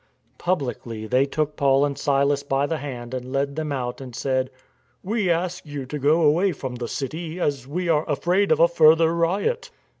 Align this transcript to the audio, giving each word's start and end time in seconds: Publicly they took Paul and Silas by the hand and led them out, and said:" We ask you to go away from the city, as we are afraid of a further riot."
Publicly 0.39 1.05
they 1.05 1.27
took 1.27 1.55
Paul 1.55 1.85
and 1.85 1.95
Silas 1.95 2.41
by 2.41 2.65
the 2.65 2.79
hand 2.79 3.13
and 3.13 3.31
led 3.31 3.55
them 3.55 3.71
out, 3.71 4.01
and 4.01 4.15
said:" 4.15 4.49
We 5.03 5.29
ask 5.29 5.63
you 5.63 5.85
to 5.85 5.99
go 5.99 6.23
away 6.23 6.53
from 6.53 6.73
the 6.73 6.87
city, 6.87 7.39
as 7.39 7.67
we 7.67 7.87
are 7.87 8.09
afraid 8.09 8.51
of 8.51 8.59
a 8.59 8.67
further 8.67 9.13
riot." 9.13 9.69